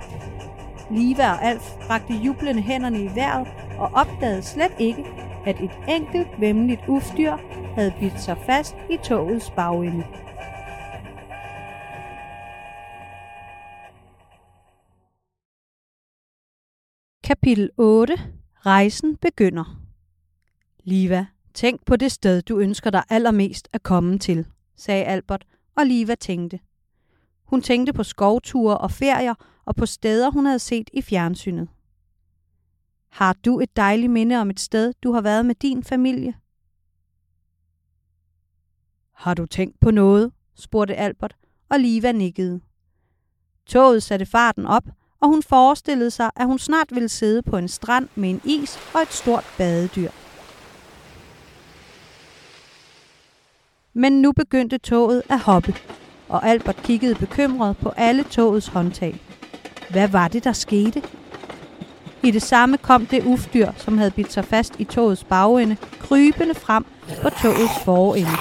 Liva 0.92 1.32
og 1.32 1.44
Alf 1.44 1.76
bragte 1.88 2.14
jublende 2.14 2.62
hænderne 2.62 3.04
i 3.04 3.16
vejret 3.16 3.48
og 3.80 3.92
opdagede 3.94 4.42
slet 4.42 4.72
ikke, 4.80 5.06
at 5.46 5.62
et 5.62 5.72
enkelt 5.88 6.28
vemmeligt 6.40 6.82
ufdyr 6.88 7.38
havde 7.76 7.94
bidt 8.00 8.22
sig 8.22 8.38
fast 8.46 8.76
i 8.90 8.98
togets 9.04 9.52
bagende. 9.52 10.04
Kapitel 17.24 17.70
8. 17.78 18.14
Rejsen 18.66 19.18
begynder. 19.18 19.82
Liva, 20.84 21.26
tænk 21.54 21.86
på 21.86 21.96
det 21.96 22.12
sted, 22.12 22.42
du 22.42 22.60
ønsker 22.60 22.90
dig 22.90 23.04
allermest 23.10 23.68
at 23.74 23.84
komme 23.84 24.20
til, 24.20 24.46
sagde 24.76 25.06
Albert, 25.06 25.46
og 25.76 25.86
Liva 25.86 26.16
tænkte. 26.16 26.60
Hun 27.48 27.62
tænkte 27.62 27.94
på 27.94 28.04
skovture 28.04 28.78
og 28.78 28.92
ferier 28.92 29.34
og 29.66 29.76
på 29.76 29.86
steder, 29.86 30.32
hun 30.32 30.46
havde 30.46 30.60
set 30.60 30.90
i 30.94 31.02
fjernsynet. 31.02 31.70
Har 33.10 33.34
du 33.34 33.60
et 33.60 33.76
dejligt 33.76 34.12
minde 34.12 34.36
om 34.36 34.50
et 34.50 34.60
sted, 34.60 34.94
du 35.04 35.12
har 35.12 35.22
været 35.22 35.46
med 35.46 35.56
din 35.56 35.84
familie? 35.84 36.34
Har 39.14 39.34
du 39.34 39.46
tænkt 39.46 39.80
på 39.80 39.92
noget? 39.92 40.32
spurgte 40.56 40.96
Albert, 40.96 41.36
og 41.70 41.80
Liva 41.80 42.12
nikkede. 42.12 42.62
Toget 43.66 44.04
satte 44.04 44.26
farten 44.26 44.66
op, 44.66 44.84
og 45.20 45.30
hun 45.30 45.44
forestillede 45.44 46.12
sig, 46.12 46.32
at 46.36 46.46
hun 46.46 46.60
snart 46.60 46.88
ville 46.92 47.10
sidde 47.10 47.42
på 47.42 47.58
en 47.58 47.68
strand 47.68 48.10
med 48.16 48.30
en 48.30 48.42
is 48.44 48.80
og 48.94 49.02
et 49.02 49.14
stort 49.14 49.44
badedyr. 49.58 50.10
Men 53.94 54.22
nu 54.22 54.32
begyndte 54.32 54.78
toget 54.78 55.24
at 55.30 55.40
hoppe, 55.40 55.74
og 56.30 56.48
Albert 56.48 56.84
kiggede 56.84 57.16
bekymret 57.16 57.78
på 57.78 57.94
alle 57.98 58.24
togets 58.24 58.68
håndtag. 58.68 59.20
Hvad 59.90 60.08
var 60.08 60.28
det, 60.28 60.44
der 60.44 60.52
skete? 60.52 61.02
I 62.24 62.32
det 62.32 62.42
samme 62.42 62.78
kom 62.78 63.06
det 63.06 63.24
ufdyr, 63.26 63.72
som 63.78 63.98
havde 63.98 64.12
bidt 64.12 64.34
sig 64.34 64.46
fast 64.46 64.74
i 64.80 64.84
togets 64.84 65.24
bagende, 65.24 65.78
krybende 66.00 66.56
frem 66.56 66.86
på 67.22 67.30
togets 67.30 67.80
forende. 67.86 68.38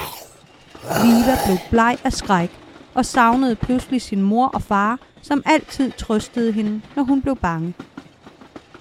Viva 1.02 1.36
blev 1.46 1.58
bleg 1.70 1.98
af 2.04 2.12
skræk 2.12 2.50
og 2.94 3.06
savnede 3.06 3.56
pludselig 3.56 4.02
sin 4.02 4.22
mor 4.22 4.46
og 4.46 4.62
far, 4.62 4.98
som 5.22 5.42
altid 5.46 5.92
trøstede 5.92 6.52
hende, 6.52 6.80
når 6.96 7.02
hun 7.02 7.22
blev 7.22 7.36
bange. 7.36 7.74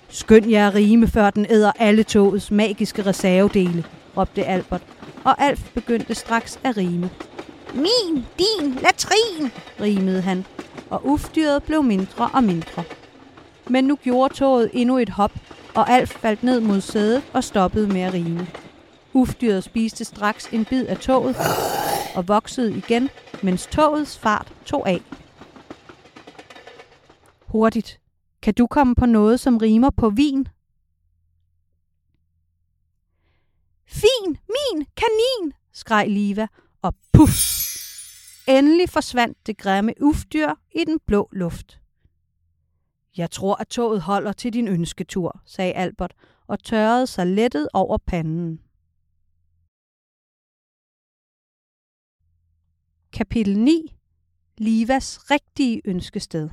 Skynd 0.09 0.50
jer 0.50 0.67
at 0.67 0.75
rime, 0.75 1.07
før 1.07 1.29
den 1.29 1.45
æder 1.50 1.71
alle 1.79 2.03
togets 2.03 2.51
magiske 2.51 3.05
reservedele, 3.05 3.83
råbte 4.17 4.45
Albert, 4.45 4.81
og 5.24 5.41
Alf 5.41 5.62
begyndte 5.74 6.15
straks 6.15 6.59
at 6.63 6.77
rime 6.77 7.09
min, 7.75 8.25
din, 8.38 8.74
latrin, 8.74 9.51
rimede 9.79 10.22
han, 10.22 10.46
og 10.89 11.08
ufdyret 11.08 11.63
blev 11.63 11.84
mindre 11.84 12.29
og 12.34 12.44
mindre. 12.44 12.84
Men 13.70 13.84
nu 13.84 13.96
gjorde 13.96 14.34
toget 14.34 14.70
endnu 14.74 14.98
et 14.98 15.10
hop, 15.10 15.32
og 15.75 15.89
Alf 15.89 16.10
faldt 16.10 16.44
ned 16.44 16.60
mod 16.60 16.82
sædet 16.82 17.24
og 17.34 17.44
stoppede 17.44 17.88
med 17.88 18.01
at 18.01 18.13
rime. 18.13 18.48
Ufdyret 19.13 19.63
spiste 19.63 20.05
straks 20.05 20.48
en 20.51 20.65
bid 20.65 20.86
af 20.86 20.98
toget 20.98 21.36
og 22.15 22.27
voksede 22.27 22.77
igen, 22.77 23.10
mens 23.44 23.67
togets 23.67 24.17
fart 24.17 24.53
tog 24.65 24.89
af. 24.89 25.01
Hurtigt. 27.48 28.00
Kan 28.41 28.53
du 28.53 28.67
komme 28.67 28.96
på 28.96 29.05
noget, 29.05 29.39
som 29.39 29.58
rimer 29.58 29.89
på 29.89 30.10
vin? 30.10 30.48
Fin, 33.88 34.27
min, 34.27 34.86
kanin, 34.98 35.53
skreg 35.74 36.05
Liva, 36.10 36.48
og 36.82 36.96
puff! 37.13 37.64
Endelig 38.48 38.90
forsvandt 38.90 39.48
det 39.48 39.58
grimme 39.58 39.94
ufdyr 40.02 40.50
i 40.75 40.84
den 40.86 41.00
blå 41.06 41.30
luft. 41.32 41.82
Jeg 43.18 43.32
tror, 43.32 43.56
at 43.56 43.68
toget 43.68 44.02
holder 44.02 44.34
til 44.34 44.54
din 44.54 44.68
ønsketur, 44.68 45.42
sagde 45.46 45.74
Albert 45.74 46.14
og 46.48 46.64
tørrede 46.64 47.08
sig 47.08 47.28
lettet 47.28 47.68
over 47.74 47.98
panden. 47.98 48.60
Kapitel 53.14 53.60
9. 53.60 53.96
Livas 54.58 55.32
rigtige 55.32 55.82
ønskested 55.86 56.50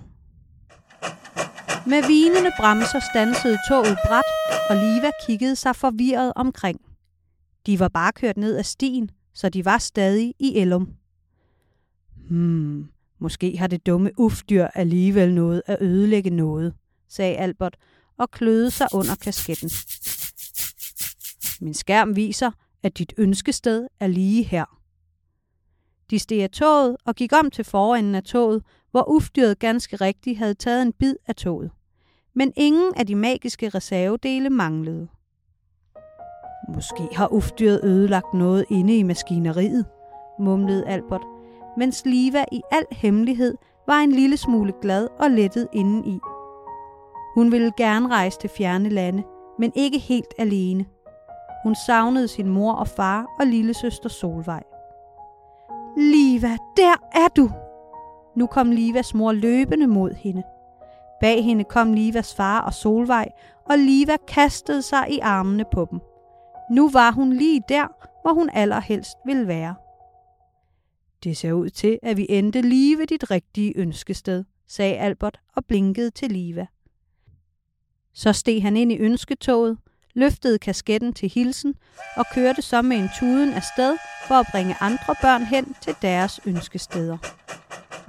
Med 1.87 2.07
vinende 2.07 2.51
bremser 2.61 3.01
stansede 3.13 3.59
toget 3.69 3.99
bræt, 4.07 4.25
og 4.71 4.77
Liva 4.77 5.11
kiggede 5.27 5.57
sig 5.57 5.77
forvirret 5.77 6.33
omkring. 6.37 6.81
De 7.67 7.79
var 7.79 7.89
bare 7.89 8.13
kørt 8.13 8.37
ned 8.37 8.57
ad 8.59 8.65
stien, 8.65 9.11
så 9.35 9.49
de 9.49 9.65
var 9.65 9.79
stadig 9.79 10.35
i 10.39 10.59
Ellum. 10.59 11.01
Hmm, 12.29 12.88
måske 13.19 13.57
har 13.59 13.67
det 13.67 13.87
dumme 13.87 14.11
ufdyr 14.19 14.67
alligevel 14.75 15.35
noget 15.35 15.62
at 15.67 15.83
ødelægge 15.83 16.31
noget, 16.31 16.75
sagde 17.09 17.37
Albert 17.37 17.76
og 18.19 18.31
kløede 18.31 18.71
sig 18.71 18.87
under 18.95 19.14
kasketten. 19.14 19.71
Min 21.61 21.75
skærm 21.75 22.17
viser, 22.17 22.50
at 22.83 22.99
dit 22.99 23.12
ønskested 23.19 23.88
er 24.00 24.07
lige 24.07 24.43
her. 24.43 24.64
De 26.11 26.19
steg 26.19 26.43
af 26.43 26.50
toget 26.50 26.97
og 27.05 27.14
gik 27.14 27.33
om 27.33 27.50
til 27.50 27.64
forenden 27.64 28.14
af 28.14 28.23
toget, 28.23 28.62
hvor 28.91 29.11
ufdyret 29.11 29.59
ganske 29.59 29.97
rigtigt 29.97 30.38
havde 30.38 30.55
taget 30.55 30.83
en 30.83 30.93
bid 30.93 31.14
af 31.26 31.35
toget. 31.35 31.71
Men 32.35 32.52
ingen 32.57 32.93
af 32.97 33.07
de 33.07 33.14
magiske 33.14 33.69
reservedele 33.69 34.50
manglede. 34.50 35.09
Måske 36.75 37.09
har 37.12 37.33
ufdyret 37.33 37.81
ødelagt 37.85 38.35
noget 38.35 38.64
inde 38.71 38.99
i 38.99 39.02
maskineriet, 39.02 39.87
mumlede 40.38 40.88
Albert, 40.88 41.23
mens 41.76 42.02
Liva 42.05 42.45
i 42.52 42.62
al 42.73 42.85
hemmelighed 42.91 43.55
var 43.87 43.99
en 43.99 44.12
lille 44.12 44.37
smule 44.37 44.73
glad 44.83 45.09
og 45.19 45.31
lettet 45.31 45.69
indeni. 45.73 46.21
Hun 47.35 47.52
ville 47.52 47.73
gerne 47.76 48.09
rejse 48.09 48.38
til 48.38 48.50
fjerne 48.50 48.88
lande, 48.88 49.23
men 49.59 49.73
ikke 49.75 49.99
helt 49.99 50.35
alene. 50.38 50.87
Hun 51.64 51.75
savnede 51.87 52.29
sin 52.29 52.49
mor 52.49 52.73
og 52.73 52.88
far 52.88 53.26
og 53.41 53.47
lille 53.47 53.75
søster 53.75 54.09
Solvej. 54.09 54.62
Liva, 55.97 56.57
der 56.76 56.95
er 57.12 57.29
du! 57.37 57.50
Nu 58.37 58.47
kom 58.47 58.71
Livas 58.71 59.14
mor 59.14 59.33
løbende 59.33 59.87
mod 59.87 60.11
hende. 60.11 60.43
Bag 61.21 61.45
hende 61.45 61.64
kom 61.64 61.93
Livas 61.93 62.35
far 62.35 62.61
og 62.61 62.75
Solvej, 62.75 63.29
og 63.71 63.79
Liva 63.79 64.17
kastede 64.29 64.83
sig 64.83 65.07
i 65.11 65.19
armene 65.19 65.64
på 65.73 65.87
dem. 65.91 66.00
Nu 66.71 66.91
var 66.91 67.11
hun 67.11 67.33
lige 67.33 67.62
der, 67.69 67.87
hvor 68.23 68.33
hun 68.33 68.50
allerhelst 68.52 69.19
ville 69.25 69.47
være. 69.47 69.75
Det 71.25 71.37
ser 71.37 71.52
ud 71.52 71.71
til, 71.71 71.99
at 72.02 72.17
vi 72.17 72.26
endte 72.29 72.61
lige 72.61 72.99
ved 72.99 73.07
dit 73.07 73.31
rigtige 73.31 73.73
ønskested, 73.76 74.45
sagde 74.67 74.97
Albert 74.97 75.41
og 75.57 75.64
blinkede 75.64 76.11
til 76.11 76.31
Liva. 76.31 76.67
Så 78.12 78.33
steg 78.33 78.62
han 78.62 78.76
ind 78.76 78.93
i 78.93 78.99
ønsketoget, 78.99 79.79
løftede 80.14 80.59
kasketten 80.59 81.12
til 81.12 81.29
hilsen 81.29 81.75
og 82.17 82.25
kørte 82.35 82.62
så 82.62 82.83
med 82.83 82.97
en 82.97 83.09
tuden 83.19 83.52
afsted 83.52 83.97
for 84.29 84.35
at 84.35 84.47
bringe 84.52 84.76
andre 84.81 85.14
børn 85.23 85.43
hen 85.43 85.76
til 85.83 85.95
deres 86.02 86.41
ønskesteder. 86.47 87.19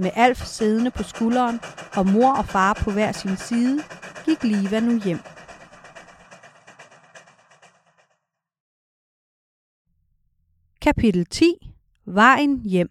Med 0.01 0.11
Alf 0.15 0.45
siddende 0.45 0.91
på 0.91 1.03
skulderen 1.03 1.59
og 1.95 2.07
mor 2.07 2.33
og 2.33 2.45
far 2.45 2.73
på 2.73 2.91
hver 2.91 3.11
sin 3.11 3.37
side, 3.37 3.81
gik 4.25 4.43
Liva 4.43 4.79
nu 4.79 5.01
hjem. 5.03 5.19
Kapitel 10.81 11.25
10. 11.25 11.72
Vejen 12.05 12.61
hjem. 12.63 12.89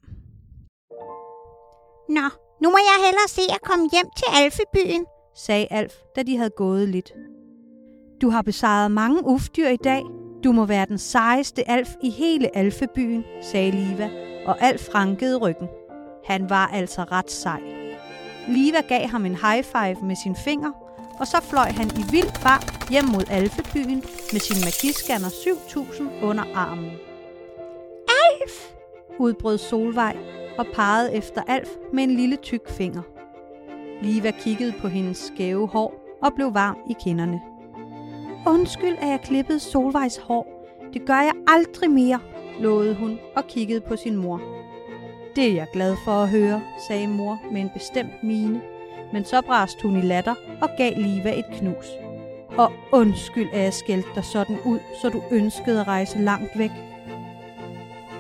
Nå, 2.08 2.28
nu 2.62 2.70
må 2.70 2.78
jeg 2.78 3.04
hellere 3.04 3.28
se 3.28 3.42
at 3.54 3.62
komme 3.62 3.88
hjem 3.92 4.06
til 4.16 4.26
Alfebyen, 4.34 5.04
sagde 5.36 5.66
Alf, 5.70 5.92
da 6.16 6.22
de 6.22 6.36
havde 6.36 6.50
gået 6.50 6.88
lidt. 6.88 7.12
Du 8.22 8.30
har 8.30 8.42
besejret 8.42 8.90
mange 8.90 9.24
ufdyr 9.24 9.68
i 9.68 9.76
dag. 9.76 10.02
Du 10.44 10.52
må 10.52 10.64
være 10.64 10.86
den 10.86 10.98
sejeste 10.98 11.70
alf 11.70 11.88
i 12.02 12.10
hele 12.10 12.56
Alfebyen, 12.56 13.24
sagde 13.42 13.70
Liva, 13.70 14.10
og 14.46 14.62
Alf 14.62 14.94
rankede 14.94 15.36
ryggen. 15.36 15.68
Han 16.24 16.50
var 16.50 16.66
altså 16.66 17.02
ret 17.02 17.30
sej. 17.30 17.60
Liva 18.48 18.80
gav 18.80 19.06
ham 19.08 19.26
en 19.26 19.36
high 19.36 19.64
five 19.64 19.96
med 20.02 20.16
sin 20.16 20.36
finger, 20.36 20.70
og 21.20 21.26
så 21.26 21.40
fløj 21.40 21.68
han 21.70 21.86
i 21.86 22.04
vild 22.10 22.32
fart 22.40 22.88
hjem 22.90 23.04
mod 23.04 23.24
Alfebyen 23.30 24.02
med 24.32 24.40
sin 24.40 24.64
magiscanner 24.64 25.28
7000 25.44 26.10
under 26.22 26.44
armen. 26.54 26.90
Alf! 28.08 28.72
Udbrød 29.18 29.58
Solvej 29.58 30.16
og 30.58 30.66
pegede 30.74 31.14
efter 31.14 31.42
Alf 31.46 31.68
med 31.92 32.04
en 32.04 32.10
lille 32.10 32.36
tyk 32.36 32.68
finger. 32.68 33.02
Liva 34.02 34.30
kiggede 34.30 34.72
på 34.80 34.88
hendes 34.88 35.18
skæve 35.18 35.68
hår 35.68 35.94
og 36.22 36.34
blev 36.34 36.54
varm 36.54 36.76
i 36.90 36.96
kinderne. 37.04 37.40
Undskyld, 38.46 38.96
at 39.00 39.08
jeg 39.08 39.20
klippede 39.24 39.58
Solvejs 39.58 40.16
hår. 40.16 40.68
Det 40.92 41.06
gør 41.06 41.20
jeg 41.20 41.32
aldrig 41.46 41.90
mere, 41.90 42.20
lovede 42.60 42.94
hun 42.94 43.18
og 43.36 43.46
kiggede 43.46 43.80
på 43.80 43.96
sin 43.96 44.16
mor. 44.16 44.40
Det 45.36 45.50
er 45.50 45.54
jeg 45.54 45.66
glad 45.72 45.96
for 46.04 46.12
at 46.12 46.28
høre, 46.28 46.62
sagde 46.88 47.06
mor 47.08 47.40
med 47.52 47.60
en 47.60 47.70
bestemt 47.74 48.22
mine. 48.22 48.62
Men 49.12 49.24
så 49.24 49.42
brast 49.42 49.82
hun 49.82 49.96
i 49.96 50.00
latter 50.00 50.34
og 50.62 50.68
gav 50.78 50.92
Liva 50.96 51.38
et 51.38 51.46
knus. 51.58 51.86
Og 52.58 52.72
undskyld, 52.92 53.48
at 53.52 53.62
jeg 53.62 53.74
skældte 53.74 54.08
dig 54.14 54.24
sådan 54.24 54.56
ud, 54.64 54.78
så 55.02 55.08
du 55.08 55.22
ønskede 55.30 55.80
at 55.80 55.86
rejse 55.86 56.18
langt 56.18 56.58
væk. 56.58 56.70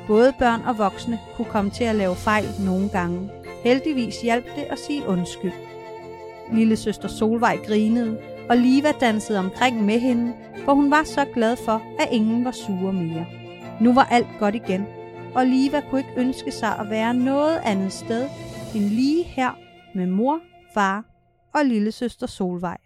Både 0.06 0.32
børn 0.38 0.62
og 0.62 0.78
voksne 0.78 1.18
kunne 1.36 1.50
komme 1.50 1.70
til 1.70 1.84
at 1.84 1.94
lave 1.94 2.16
fejl 2.16 2.46
nogle 2.60 2.88
gange. 2.88 3.30
Heldigvis 3.64 4.22
hjalp 4.22 4.44
det 4.56 4.62
at 4.62 4.78
sige 4.78 5.06
undskyld. 5.06 5.52
Lille 6.52 6.76
søster 6.76 7.08
Solvej 7.08 7.56
grinede, 7.66 8.18
og 8.48 8.56
Liva 8.56 8.92
dansede 9.00 9.38
omkring 9.38 9.84
med 9.84 9.98
hende, 9.98 10.32
for 10.64 10.74
hun 10.74 10.90
var 10.90 11.02
så 11.04 11.26
glad 11.34 11.56
for, 11.56 11.82
at 11.98 12.08
ingen 12.12 12.44
var 12.44 12.50
sure 12.50 12.92
mere. 12.92 13.26
Nu 13.80 13.92
var 13.92 14.08
alt 14.10 14.26
godt 14.38 14.54
igen, 14.54 14.86
og 15.34 15.46
Liva 15.46 15.82
kunne 15.90 16.00
ikke 16.00 16.20
ønske 16.20 16.50
sig 16.50 16.78
at 16.78 16.90
være 16.90 17.14
noget 17.14 17.60
andet 17.64 17.92
sted 17.92 18.28
end 18.74 18.84
lige 18.84 19.22
her 19.22 19.50
med 19.94 20.06
mor, 20.06 20.40
far 20.74 21.04
og 21.54 21.64
lille 21.64 21.92
søster 21.92 22.26
Solvej. 22.26 22.78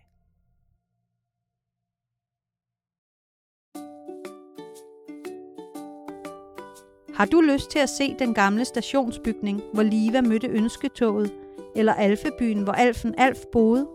Har 7.17 7.25
du 7.25 7.41
lyst 7.41 7.71
til 7.71 7.79
at 7.79 7.89
se 7.89 8.17
den 8.19 8.35
gamle 8.35 8.65
stationsbygning, 8.65 9.63
hvor 9.73 9.83
Liva 9.83 10.21
mødte 10.21 10.47
ønsketoget, 10.47 11.33
eller 11.77 11.95
Alfebyen, 11.95 12.63
hvor 12.63 12.73
Alfen 12.73 13.15
Alf 13.19 13.39
boede? 13.53 13.87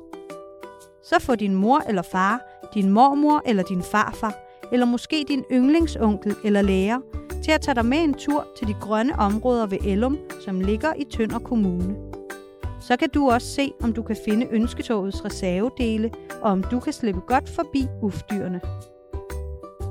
Så 1.03 1.19
få 1.19 1.35
din 1.35 1.55
mor 1.55 1.79
eller 1.79 2.01
far, 2.01 2.41
din 2.73 2.89
mormor 2.89 3.41
eller 3.45 3.63
din 3.63 3.83
farfar, 3.83 4.35
eller 4.71 4.85
måske 4.85 5.25
din 5.27 5.43
yndlingsonkel 5.51 6.35
eller 6.43 6.61
lærer, 6.61 6.99
til 7.43 7.51
at 7.51 7.61
tage 7.61 7.75
dig 7.75 7.85
med 7.85 7.97
en 7.97 8.13
tur 8.13 8.47
til 8.57 8.67
de 8.67 8.73
grønne 8.81 9.19
områder 9.19 9.65
ved 9.65 9.77
Ellum, 9.85 10.17
som 10.45 10.59
ligger 10.59 10.93
i 10.93 11.03
Tønder 11.03 11.39
Kommune. 11.39 11.95
Så 12.79 12.97
kan 12.97 13.09
du 13.09 13.29
også 13.29 13.47
se, 13.47 13.71
om 13.83 13.93
du 13.93 14.01
kan 14.03 14.17
finde 14.25 14.47
ønsketogets 14.51 15.25
reservedele, 15.25 16.11
og 16.41 16.51
om 16.51 16.63
du 16.63 16.79
kan 16.79 16.93
slippe 16.93 17.21
godt 17.27 17.49
forbi 17.49 17.87
ufdyrene. 18.01 18.61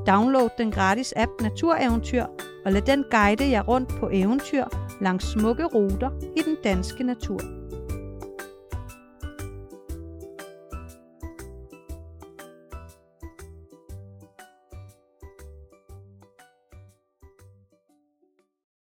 Download 0.07 0.49
den 0.59 0.71
gratis 0.71 1.13
app 1.17 1.31
Natureventyr, 1.41 2.25
og 2.65 2.73
lad 2.73 2.83
den 2.83 3.05
guide 3.11 3.51
jer 3.51 3.63
rundt 3.63 3.89
på 3.89 4.09
eventyr 4.13 4.65
langs 5.01 5.25
smukke 5.25 5.65
ruter 5.65 6.11
i 6.37 6.41
den 6.41 6.57
danske 6.65 7.05
natur. 7.05 7.60